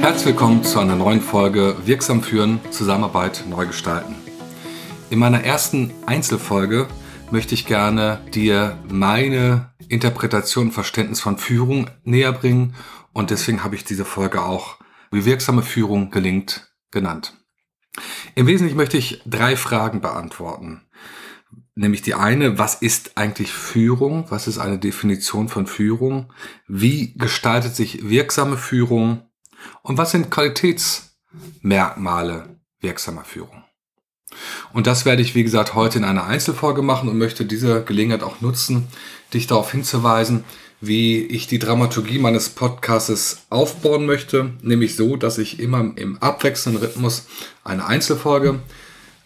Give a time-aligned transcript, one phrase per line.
[0.00, 4.14] Herzlich willkommen zu einer neuen Folge Wirksam führen, Zusammenarbeit neu gestalten.
[5.10, 6.88] In meiner ersten Einzelfolge
[7.30, 12.74] möchte ich gerne dir meine Interpretation und Verständnis von Führung näher bringen
[13.12, 14.78] und deswegen habe ich diese Folge auch
[15.10, 17.34] wie wirksame Führung gelingt genannt.
[18.34, 20.82] Im Wesentlichen möchte ich drei Fragen beantworten.
[21.74, 24.26] Nämlich die eine, was ist eigentlich Führung?
[24.30, 26.32] Was ist eine Definition von Führung?
[26.66, 29.28] Wie gestaltet sich wirksame Führung?
[29.82, 33.64] Und was sind Qualitätsmerkmale wirksamer Führung?
[34.72, 38.22] Und das werde ich, wie gesagt, heute in einer Einzelfolge machen und möchte diese Gelegenheit
[38.22, 38.88] auch nutzen,
[39.32, 40.44] dich darauf hinzuweisen,
[40.80, 46.82] wie ich die Dramaturgie meines Podcasts aufbauen möchte, nämlich so, dass ich immer im abwechselnden
[46.82, 47.26] Rhythmus
[47.64, 48.60] eine Einzelfolge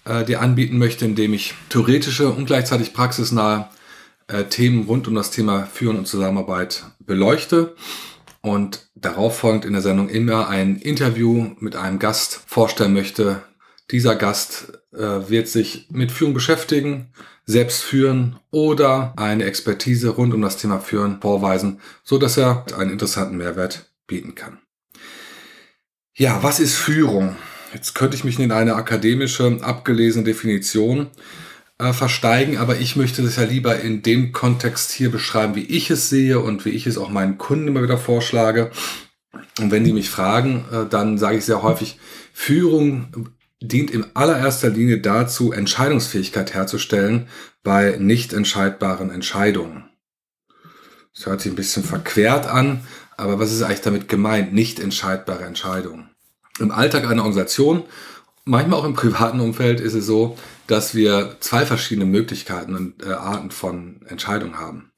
[0.05, 3.69] äh, dir anbieten möchte, indem ich theoretische und gleichzeitig praxisnahe
[4.29, 7.75] äh, Themen rund um das Thema Führen und Zusammenarbeit beleuchte
[8.42, 13.42] und darauf folgend in der Sendung immer ein Interview mit einem Gast vorstellen möchte.
[13.91, 17.12] Dieser Gast äh, wird sich mit Führung beschäftigen,
[17.51, 22.91] selbst führen oder eine Expertise rund um das Thema Führen vorweisen, so dass er einen
[22.91, 24.59] interessanten Mehrwert bieten kann.
[26.15, 27.37] Ja, was ist Führung?
[27.73, 31.09] Jetzt könnte ich mich in eine akademische, abgelesene Definition
[31.79, 35.91] äh, versteigen, aber ich möchte das ja lieber in dem Kontext hier beschreiben, wie ich
[35.91, 38.70] es sehe und wie ich es auch meinen Kunden immer wieder vorschlage.
[39.61, 41.98] Und wenn die mich fragen, äh, dann sage ich sehr häufig,
[42.33, 47.28] Führung dient in allererster Linie dazu, Entscheidungsfähigkeit herzustellen
[47.62, 49.84] bei nicht entscheidbaren Entscheidungen.
[51.14, 52.80] Das hört sich ein bisschen verquert an,
[53.17, 54.55] aber was ist eigentlich damit gemeint?
[54.55, 56.08] Nicht entscheidbare Entscheidungen.
[56.58, 57.84] Im Alltag einer Organisation,
[58.44, 63.11] manchmal auch im privaten Umfeld, ist es so, dass wir zwei verschiedene Möglichkeiten und äh,
[63.11, 64.92] Arten von Entscheidungen haben.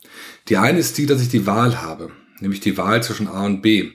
[0.48, 2.10] Die eine ist die, dass ich die Wahl habe,
[2.40, 3.92] nämlich die Wahl zwischen A und B.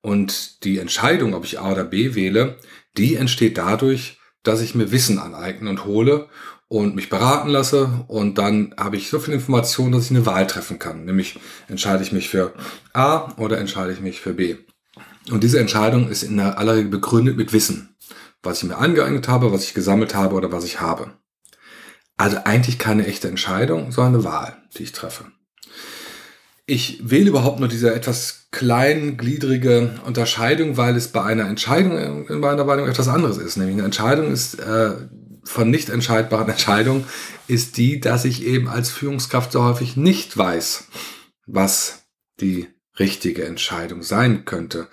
[0.00, 2.56] Und die Entscheidung, ob ich A oder B wähle,
[2.98, 6.28] die entsteht dadurch, dass ich mir Wissen aneigne und hole
[6.68, 10.46] und mich beraten lasse und dann habe ich so viel Information, dass ich eine Wahl
[10.46, 11.04] treffen kann.
[11.04, 12.54] Nämlich entscheide ich mich für
[12.92, 14.56] A oder entscheide ich mich für B.
[15.30, 17.96] Und diese Entscheidung ist in aller Regel begründet mit Wissen,
[18.42, 21.12] was ich mir angeeignet habe, was ich gesammelt habe oder was ich habe.
[22.16, 25.26] Also eigentlich keine echte Entscheidung, sondern eine Wahl, die ich treffe.
[26.68, 32.64] Ich wähle überhaupt nur diese etwas kleingliedrige Unterscheidung, weil es bei einer Entscheidung in meiner
[32.64, 33.56] Meinung etwas anderes ist.
[33.56, 34.96] Nämlich eine Entscheidung ist äh,
[35.44, 37.04] von nicht entscheidbaren Entscheidungen
[37.46, 40.88] ist die, dass ich eben als Führungskraft so häufig nicht weiß,
[41.46, 42.06] was
[42.40, 42.66] die
[42.98, 44.88] richtige Entscheidung sein könnte.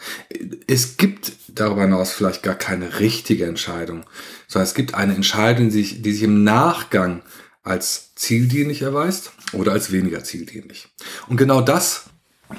[0.68, 4.06] Es gibt darüber hinaus vielleicht gar keine richtige Entscheidung,
[4.48, 7.24] sondern es gibt eine Entscheidung, die sich, die sich im Nachgang
[7.64, 10.90] als zieldienlich erweist oder als weniger zieldienlich.
[11.28, 12.06] Und genau das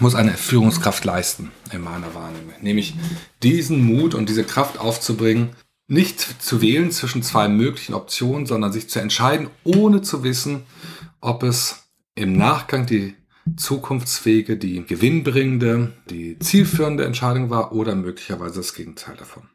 [0.01, 2.55] muss eine Führungskraft leisten, in meiner Wahrnehmung.
[2.61, 2.95] Nämlich
[3.43, 5.51] diesen Mut und diese Kraft aufzubringen,
[5.87, 10.63] nicht zu wählen zwischen zwei möglichen Optionen, sondern sich zu entscheiden, ohne zu wissen,
[11.21, 11.85] ob es
[12.15, 13.15] im Nachgang die
[13.57, 19.51] zukunftsfähige, die gewinnbringende, die zielführende Entscheidung war oder möglicherweise das Gegenteil davon.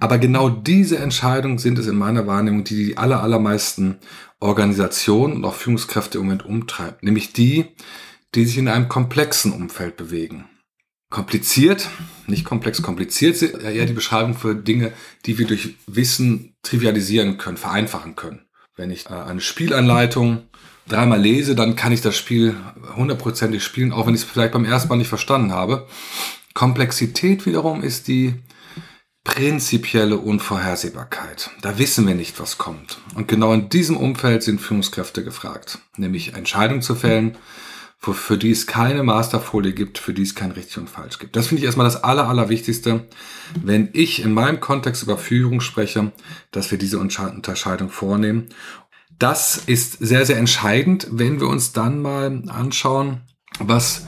[0.00, 3.98] Aber genau diese Entscheidungen sind es in meiner Wahrnehmung, die die aller, allermeisten
[4.40, 7.02] Organisationen und auch Führungskräfte im Moment umtreibt.
[7.02, 7.66] Nämlich die,
[8.34, 10.46] die sich in einem komplexen Umfeld bewegen.
[11.10, 11.88] Kompliziert,
[12.26, 14.92] nicht komplex, kompliziert, eher die Beschreibung für Dinge,
[15.26, 18.46] die wir durch Wissen trivialisieren können, vereinfachen können.
[18.76, 20.42] Wenn ich äh, eine Spielanleitung
[20.88, 22.56] dreimal lese, dann kann ich das Spiel
[22.96, 25.86] hundertprozentig spielen, auch wenn ich es vielleicht beim ersten Mal nicht verstanden habe.
[26.54, 28.34] Komplexität wiederum ist die
[29.24, 31.50] prinzipielle Unvorhersehbarkeit.
[31.62, 32.98] Da wissen wir nicht, was kommt.
[33.14, 37.36] Und genau in diesem Umfeld sind Führungskräfte gefragt, nämlich Entscheidungen zu fällen,
[37.98, 41.36] für die es keine Masterfolie gibt, für die es kein richtig und falsch gibt.
[41.36, 43.06] Das finde ich erstmal das Aller, Allerwichtigste,
[43.62, 46.12] wenn ich in meinem Kontext über Führung spreche,
[46.50, 48.48] dass wir diese Unterscheidung vornehmen.
[49.18, 53.22] Das ist sehr, sehr entscheidend, wenn wir uns dann mal anschauen,
[53.58, 54.06] was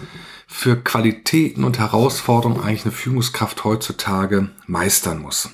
[0.56, 5.50] für Qualitäten und Herausforderungen eigentlich eine Führungskraft heutzutage meistern muss.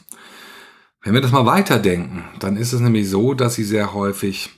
[1.02, 4.50] Wenn wir das mal weiterdenken, dann ist es nämlich so, dass sie sehr häufig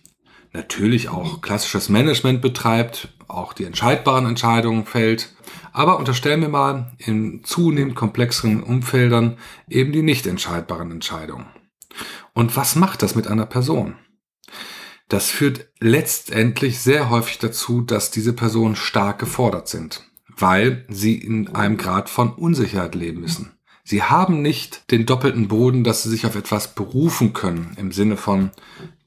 [0.52, 5.34] natürlich auch klassisches Management betreibt, auch die entscheidbaren Entscheidungen fällt,
[5.72, 9.38] aber unterstellen wir mal in zunehmend komplexeren Umfeldern
[9.70, 11.46] eben die nicht entscheidbaren Entscheidungen.
[12.34, 13.96] Und was macht das mit einer Person?
[15.08, 20.04] Das führt letztendlich sehr häufig dazu, dass diese Personen stark gefordert sind
[20.36, 23.52] weil sie in einem Grad von Unsicherheit leben müssen.
[23.84, 28.16] Sie haben nicht den doppelten Boden, dass sie sich auf etwas berufen können, im Sinne
[28.16, 28.50] von,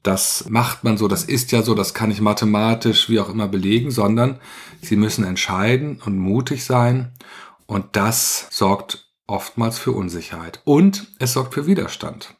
[0.04, 3.48] das macht man so, das ist ja so, das kann ich mathematisch, wie auch immer
[3.48, 4.38] belegen, sondern
[4.80, 7.12] sie müssen entscheiden und mutig sein
[7.66, 12.37] und das sorgt oftmals für Unsicherheit und es sorgt für Widerstand.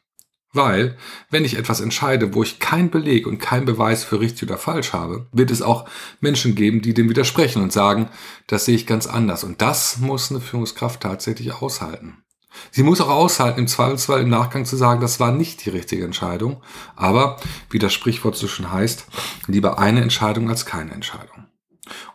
[0.51, 0.97] Weil,
[1.29, 4.93] wenn ich etwas entscheide, wo ich keinen Beleg und keinen Beweis für richtig oder falsch
[4.93, 5.87] habe, wird es auch
[6.21, 8.09] Menschen geben, die dem widersprechen und sagen,
[8.47, 9.43] das sehe ich ganz anders.
[9.43, 12.23] Und das muss eine Führungskraft tatsächlich aushalten.
[12.71, 16.03] Sie muss auch aushalten, im Zweifelsfall im Nachgang zu sagen, das war nicht die richtige
[16.03, 16.63] Entscheidung.
[16.95, 17.37] Aber,
[17.69, 19.05] wie das Sprichwort so schon heißt,
[19.45, 21.45] lieber eine Entscheidung als keine Entscheidung.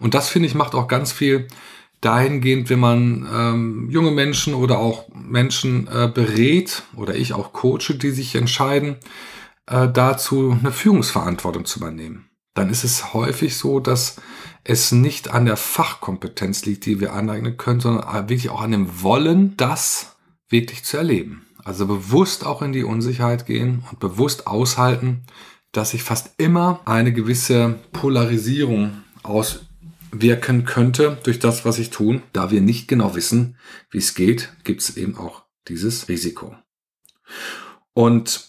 [0.00, 1.46] Und das, finde ich, macht auch ganz viel
[2.04, 7.94] dahingehend, wenn man ähm, junge Menschen oder auch Menschen äh, berät oder ich auch coache,
[7.94, 8.96] die sich entscheiden,
[9.66, 14.16] äh, dazu eine Führungsverantwortung zu übernehmen, dann ist es häufig so, dass
[14.64, 19.02] es nicht an der Fachkompetenz liegt, die wir aneignen können, sondern wirklich auch an dem
[19.02, 20.16] Wollen, das
[20.48, 21.46] wirklich zu erleben.
[21.64, 25.22] Also bewusst auch in die Unsicherheit gehen und bewusst aushalten,
[25.72, 29.66] dass sich fast immer eine gewisse Polarisierung aus
[30.20, 32.22] wirken könnte durch das, was ich tun.
[32.32, 33.56] Da wir nicht genau wissen,
[33.90, 36.54] wie es geht, gibt es eben auch dieses Risiko.
[37.92, 38.48] Und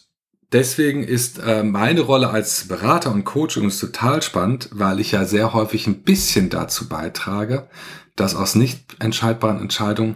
[0.51, 5.25] deswegen ist äh, meine Rolle als Berater und Coach übrigens total spannend, weil ich ja
[5.25, 7.67] sehr häufig ein bisschen dazu beitrage,
[8.15, 10.15] dass aus nicht entscheidbaren Entscheidungen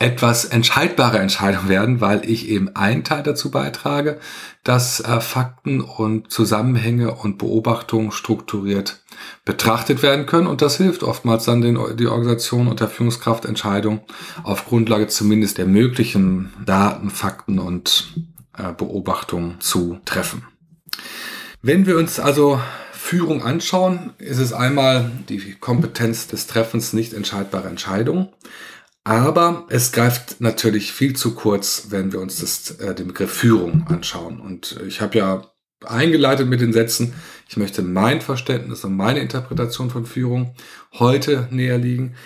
[0.00, 4.20] etwas entscheidbare Entscheidungen werden, weil ich eben einen Teil dazu beitrage,
[4.62, 9.02] dass äh, Fakten und Zusammenhänge und Beobachtungen strukturiert
[9.44, 10.46] betrachtet werden können.
[10.46, 14.00] Und das hilft oftmals dann den, die Organisation und der Führungskraft Entscheidungen
[14.44, 18.14] auf Grundlage zumindest der möglichen Daten, Fakten und
[18.56, 20.44] äh, Beobachtungen zu treffen.
[21.60, 22.60] Wenn wir uns also
[22.92, 28.28] Führung anschauen, ist es einmal die Kompetenz des Treffens nicht entscheidbare Entscheidungen.
[29.08, 33.86] Aber es greift natürlich viel zu kurz, wenn wir uns das, äh, den Begriff Führung
[33.86, 34.38] anschauen.
[34.38, 35.50] Und ich habe ja
[35.82, 37.14] eingeleitet mit den Sätzen,
[37.48, 40.54] ich möchte mein Verständnis und meine Interpretation von Führung
[40.98, 42.16] heute näher liegen.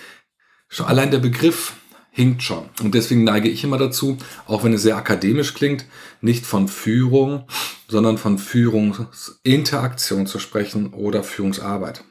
[0.67, 1.71] Schon allein der Begriff
[2.11, 2.69] hinkt schon.
[2.81, 5.85] Und deswegen neige ich immer dazu, auch wenn es sehr akademisch klingt,
[6.19, 7.47] nicht von Führung,
[7.87, 12.03] sondern von Führungsinteraktion zu sprechen oder Führungsarbeit.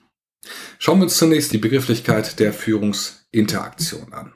[0.78, 4.32] Schauen wir uns zunächst die Begrifflichkeit der Führungsinteraktion an.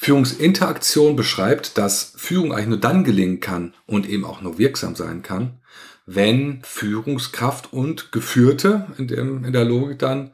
[0.00, 5.22] Führungsinteraktion beschreibt, dass Führung eigentlich nur dann gelingen kann und eben auch nur wirksam sein
[5.22, 5.58] kann,
[6.06, 10.30] wenn Führungskraft und Geführte in, dem, in der Logik dann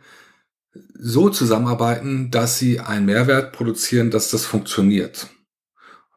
[0.93, 5.29] so zusammenarbeiten, dass sie einen Mehrwert produzieren, dass das funktioniert.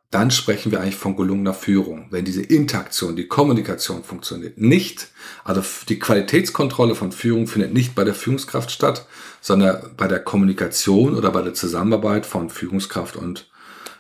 [0.10, 4.58] Dann sprechen wir eigentlich von gelungener Führung, wenn diese Interaktion, die Kommunikation funktioniert.
[4.58, 5.10] Nicht,
[5.44, 9.06] also die Qualitätskontrolle von Führung findet nicht bei der Führungskraft statt,
[9.42, 13.50] sondern bei der Kommunikation oder bei der Zusammenarbeit von Führungskraft und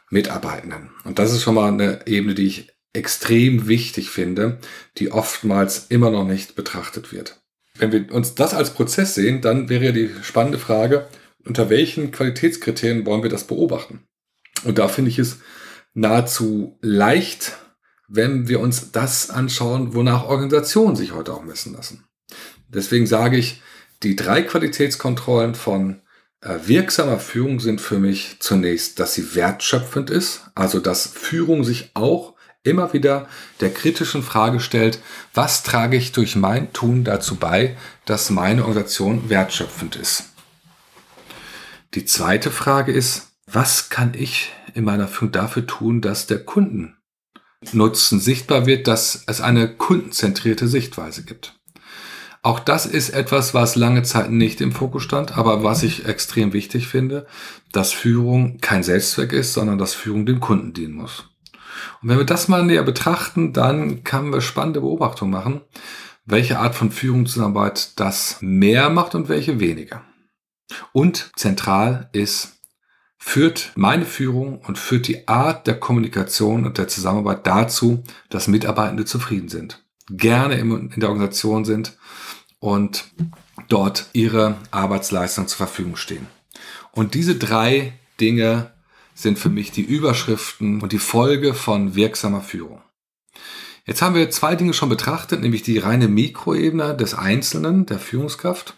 [0.10, 0.92] Mitarbeitenden.
[1.04, 4.60] Und das ist schon mal eine Ebene, die ich extrem wichtig finde,
[4.98, 7.42] die oftmals immer noch nicht betrachtet wird.
[7.78, 11.08] Wenn wir uns das als Prozess sehen, dann wäre die spannende Frage,
[11.46, 14.04] unter welchen Qualitätskriterien wollen wir das beobachten?
[14.64, 15.40] Und da finde ich es
[15.98, 17.58] nahezu leicht,
[18.08, 22.04] wenn wir uns das anschauen, wonach Organisationen sich heute auch messen lassen.
[22.70, 23.62] Deswegen sage ich,
[24.04, 26.02] die drei Qualitätskontrollen von
[26.42, 31.90] äh, wirksamer Führung sind für mich zunächst, dass sie wertschöpfend ist, also dass Führung sich
[31.96, 33.28] auch immer wieder
[33.60, 35.00] der kritischen Frage stellt,
[35.34, 40.26] was trage ich durch mein Tun dazu bei, dass meine Organisation wertschöpfend ist.
[41.96, 48.20] Die zweite Frage ist, was kann ich in meiner Führung dafür tun, dass der Kundennutzen
[48.20, 51.60] sichtbar wird, dass es eine kundenzentrierte Sichtweise gibt.
[52.44, 56.54] Auch das ist etwas, was lange Zeit nicht im Fokus stand, aber was ich extrem
[56.54, 57.26] wichtig finde,
[57.72, 61.26] dass Führung kein Selbstzweck ist, sondern dass Führung dem Kunden dienen muss.
[62.02, 65.62] Und wenn wir das mal näher betrachten, dann können wir spannende Beobachtungen machen,
[66.26, 70.04] welche Art von Führungszusammenarbeit das mehr macht und welche weniger.
[70.92, 72.57] Und zentral ist,
[73.18, 79.06] führt meine Führung und führt die Art der Kommunikation und der Zusammenarbeit dazu, dass Mitarbeitende
[79.06, 81.98] zufrieden sind, gerne in der Organisation sind
[82.60, 83.06] und
[83.68, 86.28] dort ihre Arbeitsleistung zur Verfügung stehen.
[86.92, 88.72] Und diese drei Dinge
[89.14, 92.82] sind für mich die Überschriften und die Folge von wirksamer Führung.
[93.86, 98.76] Jetzt haben wir zwei Dinge schon betrachtet, nämlich die reine Mikroebene des Einzelnen, der Führungskraft.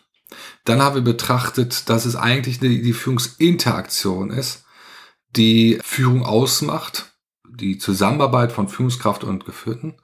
[0.66, 4.64] Dann haben wir betrachtet, dass es eigentlich die Führungsinteraktion ist,
[5.36, 7.10] die Führung ausmacht,
[7.60, 9.96] die Zusammenarbeit von Führungskraft und Geführten.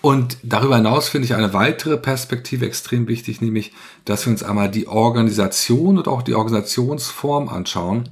[0.00, 3.72] Und darüber hinaus finde ich eine weitere Perspektive extrem wichtig, nämlich,
[4.04, 8.10] dass wir uns einmal die Organisation und auch die Organisationsform anschauen,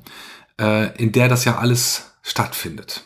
[0.60, 3.04] äh, in der das ja alles stattfindet.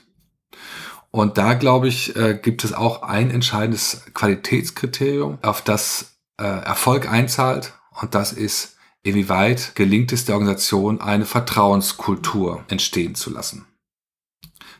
[1.10, 7.08] Und da, glaube ich, äh, gibt es auch ein entscheidendes Qualitätskriterium, auf das äh, Erfolg
[7.08, 7.72] einzahlt.
[8.00, 13.66] Und das ist, inwieweit gelingt es der Organisation, eine Vertrauenskultur entstehen zu lassen.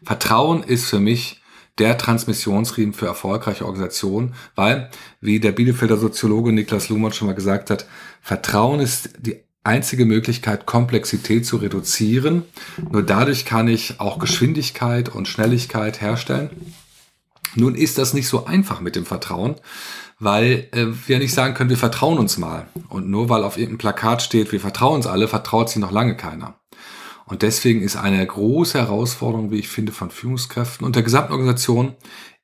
[0.02, 1.40] Vertrauen ist für mich
[1.78, 4.90] der Transmissionsriemen für erfolgreiche Organisationen, weil,
[5.20, 7.86] wie der Bielefelder Soziologe Niklas Luhmann schon mal gesagt hat,
[8.20, 12.44] Vertrauen ist die einzige Möglichkeit, Komplexität zu reduzieren.
[12.90, 16.50] Nur dadurch kann ich auch Geschwindigkeit und Schnelligkeit herstellen.
[17.56, 19.56] Nun ist das nicht so einfach mit dem Vertrauen,
[20.18, 22.66] weil äh, wir nicht sagen können, wir vertrauen uns mal.
[22.88, 26.16] Und nur weil auf irgendeinem Plakat steht, wir vertrauen uns alle, vertraut sich noch lange
[26.16, 26.60] keiner.
[27.26, 31.94] Und deswegen ist eine große Herausforderung, wie ich finde, von Führungskräften und der gesamten Organisation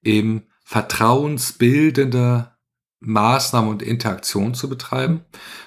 [0.02, 2.52] eben vertrauensbildende
[3.00, 5.22] Maßnahmen und Interaktion zu betreiben,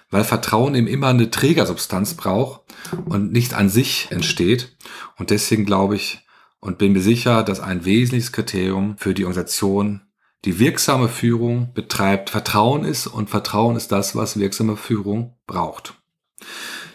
[0.10, 2.62] weil Vertrauen eben immer eine Trägersubstanz braucht
[3.06, 4.78] und nicht an sich entsteht.
[5.18, 6.26] Und deswegen glaube ich
[6.60, 10.02] und bin mir sicher, dass ein wesentliches Kriterium für die Organisation
[10.46, 15.96] die wirksame Führung betreibt, Vertrauen ist und Vertrauen ist das, was wirksame Führung braucht.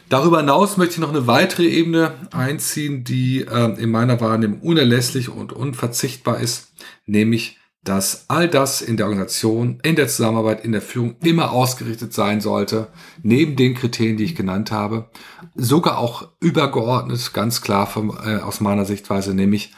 [0.09, 5.29] Darüber hinaus möchte ich noch eine weitere Ebene einziehen, die äh, in meiner Wahrnehmung unerlässlich
[5.29, 6.73] und unverzichtbar ist,
[7.05, 12.13] nämlich dass all das in der Organisation, in der Zusammenarbeit, in der Führung immer ausgerichtet
[12.13, 12.89] sein sollte,
[13.23, 15.11] neben den Kriterien, die ich genannt habe,
[15.55, 19.73] sogar auch übergeordnet, ganz klar von, äh, aus meiner Sichtweise, nämlich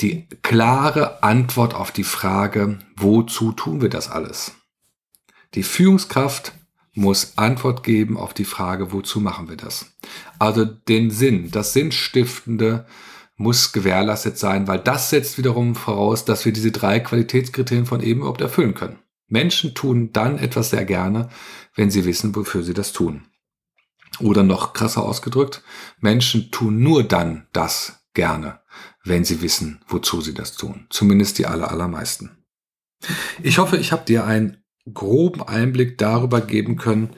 [0.00, 4.52] die klare Antwort auf die Frage, wozu tun wir das alles?
[5.54, 6.52] Die Führungskraft
[6.94, 9.92] muss Antwort geben auf die Frage, wozu machen wir das?
[10.38, 12.86] Also den Sinn, das Sinnstiftende
[13.36, 18.20] muss gewährleistet sein, weil das setzt wiederum voraus, dass wir diese drei Qualitätskriterien von eben
[18.20, 18.98] überhaupt erfüllen können.
[19.28, 21.30] Menschen tun dann etwas sehr gerne,
[21.74, 23.26] wenn sie wissen, wofür sie das tun.
[24.18, 25.62] Oder noch krasser ausgedrückt,
[26.00, 28.59] Menschen tun nur dann das gerne,
[29.04, 30.86] wenn sie wissen, wozu sie das tun.
[30.90, 32.30] Zumindest die aller, allermeisten.
[33.42, 34.58] Ich hoffe, ich habe dir einen
[34.92, 37.10] groben Einblick darüber geben können,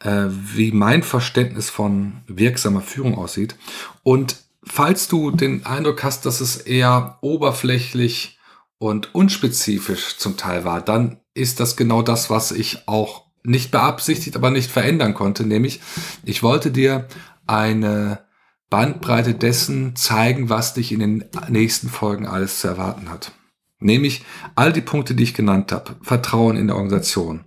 [0.00, 3.56] äh, wie mein Verständnis von wirksamer Führung aussieht.
[4.02, 8.38] Und falls du den Eindruck hast, dass es eher oberflächlich
[8.78, 14.36] und unspezifisch zum Teil war, dann ist das genau das, was ich auch nicht beabsichtigt,
[14.36, 15.46] aber nicht verändern konnte.
[15.46, 15.80] Nämlich,
[16.24, 17.06] ich wollte dir
[17.46, 18.24] eine
[18.70, 23.32] Bandbreite dessen zeigen, was dich in den nächsten Folgen alles zu erwarten hat.
[23.80, 24.24] Nämlich
[24.54, 25.96] all die Punkte, die ich genannt habe.
[26.02, 27.44] Vertrauen in der Organisation,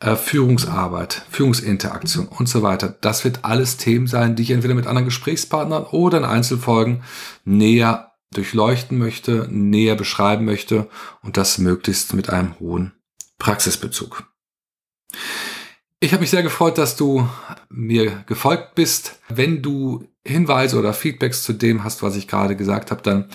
[0.00, 2.88] äh, Führungsarbeit, Führungsinteraktion und so weiter.
[2.88, 7.02] Das wird alles Themen sein, die ich entweder mit anderen Gesprächspartnern oder in Einzelfolgen
[7.44, 10.88] näher durchleuchten möchte, näher beschreiben möchte
[11.22, 12.92] und das möglichst mit einem hohen
[13.38, 14.24] Praxisbezug.
[16.00, 17.28] Ich habe mich sehr gefreut, dass du
[17.68, 19.20] mir gefolgt bist.
[19.28, 23.26] Wenn du Hinweise oder Feedbacks zu dem hast, was ich gerade gesagt habe, dann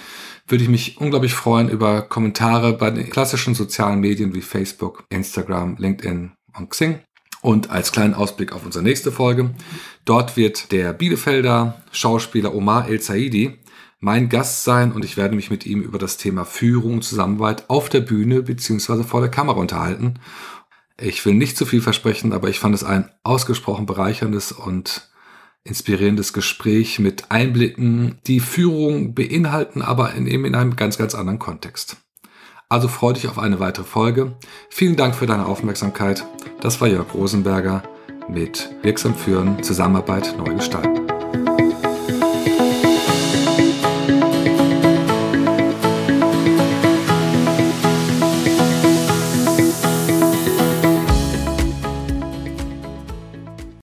[0.48, 5.78] würde ich mich unglaublich freuen über Kommentare bei den klassischen sozialen Medien wie Facebook, Instagram,
[5.78, 7.00] LinkedIn und Xing.
[7.42, 9.54] Und als kleinen Ausblick auf unsere nächste Folge.
[10.04, 13.60] Dort wird der Bielefelder Schauspieler Omar El Saidi
[14.00, 17.70] mein Gast sein und ich werde mich mit ihm über das Thema Führung und Zusammenarbeit
[17.70, 20.20] auf der Bühne beziehungsweise vor der Kamera unterhalten.
[21.00, 25.10] Ich will nicht zu viel versprechen, aber ich fand es ein ausgesprochen bereicherndes und
[25.66, 31.40] inspirierendes Gespräch mit Einblicken, die Führung beinhalten, aber in, eben in einem ganz, ganz anderen
[31.40, 31.98] Kontext.
[32.70, 34.38] Also freu dich auf eine weitere Folge.
[34.70, 36.26] Vielen Dank für deine Aufmerksamkeit.
[36.62, 37.84] Das war Jörg Rosenberger
[38.30, 41.05] mit Wirksam führen, Zusammenarbeit neu gestalten.